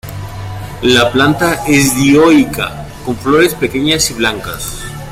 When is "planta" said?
1.11-1.63